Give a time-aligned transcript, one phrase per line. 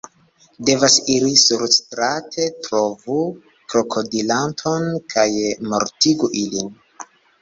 [0.69, 3.17] Devas iri surstrate, trovu
[3.75, 5.29] krokodilanton kaj
[5.75, 6.75] mortigu ilin